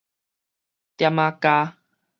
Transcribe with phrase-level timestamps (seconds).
[0.97, 1.73] 點仔膠